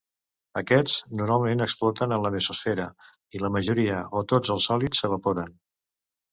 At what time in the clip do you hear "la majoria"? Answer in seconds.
3.45-4.03